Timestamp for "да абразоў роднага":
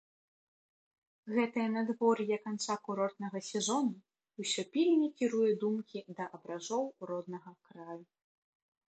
6.21-7.51